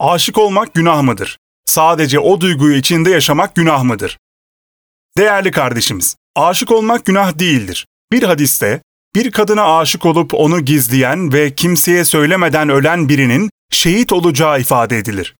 [0.00, 1.38] Aşık olmak günah mıdır?
[1.64, 4.18] Sadece o duyguyu içinde yaşamak günah mıdır?
[5.16, 7.86] Değerli kardeşimiz, aşık olmak günah değildir.
[8.12, 8.82] Bir hadiste
[9.14, 15.36] bir kadına aşık olup onu gizleyen ve kimseye söylemeden ölen birinin şehit olacağı ifade edilir.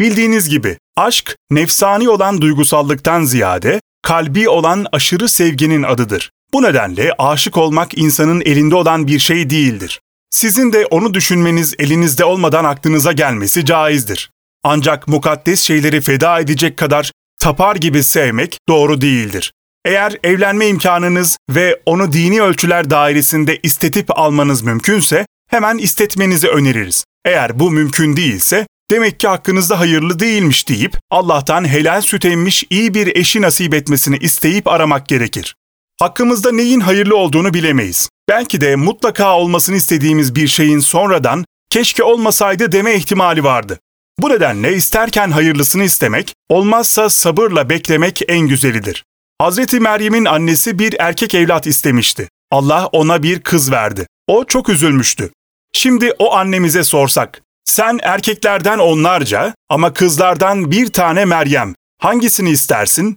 [0.00, 6.30] Bildiğiniz gibi aşk nefsani olan duygusallıktan ziyade kalbi olan aşırı sevginin adıdır.
[6.52, 10.00] Bu nedenle aşık olmak insanın elinde olan bir şey değildir.
[10.30, 14.30] Sizin de onu düşünmeniz elinizde olmadan aklınıza gelmesi caizdir.
[14.64, 19.52] Ancak mukaddes şeyleri feda edecek kadar tapar gibi sevmek doğru değildir.
[19.84, 27.04] Eğer evlenme imkanınız ve onu dini ölçüler dairesinde istetip almanız mümkünse hemen istetmenizi öneririz.
[27.24, 32.94] Eğer bu mümkün değilse demek ki hakkınızda hayırlı değilmiş deyip Allah'tan helal süt emmiş iyi
[32.94, 35.54] bir eşi nasip etmesini isteyip aramak gerekir.
[36.00, 38.08] Hakkımızda neyin hayırlı olduğunu bilemeyiz.
[38.28, 43.78] Belki de mutlaka olmasını istediğimiz bir şeyin sonradan keşke olmasaydı deme ihtimali vardı.
[44.18, 49.04] Bu nedenle isterken hayırlısını istemek, olmazsa sabırla beklemek en güzelidir.
[49.38, 52.28] Hazreti Meryem'in annesi bir erkek evlat istemişti.
[52.50, 54.06] Allah ona bir kız verdi.
[54.26, 55.30] O çok üzülmüştü.
[55.72, 63.16] Şimdi o annemize sorsak, sen erkeklerden onlarca ama kızlardan bir tane Meryem, hangisini istersin?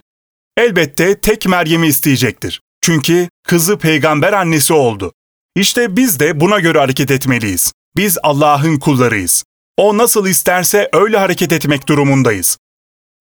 [0.56, 2.60] Elbette tek Meryem'i isteyecektir.
[2.82, 5.12] Çünkü kızı peygamber annesi oldu.
[5.56, 7.72] İşte biz de buna göre hareket etmeliyiz.
[7.96, 9.44] Biz Allah'ın kullarıyız.
[9.76, 12.58] O nasıl isterse öyle hareket etmek durumundayız.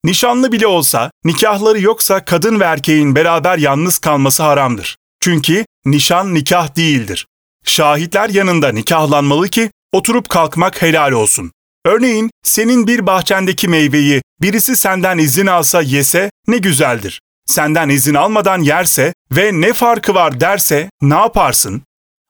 [0.03, 4.97] Nişanlı bile olsa, nikahları yoksa kadın ve erkeğin beraber yalnız kalması haramdır.
[5.19, 7.27] Çünkü nişan nikah değildir.
[7.65, 11.51] Şahitler yanında nikahlanmalı ki oturup kalkmak helal olsun.
[11.85, 17.21] Örneğin senin bir bahçendeki meyveyi birisi senden izin alsa yese ne güzeldir.
[17.45, 21.81] Senden izin almadan yerse ve ne farkı var derse ne yaparsın?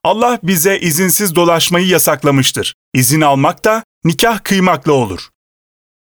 [0.03, 2.73] Allah bize izinsiz dolaşmayı yasaklamıştır.
[2.93, 5.29] İzin almak da nikah kıymakla olur.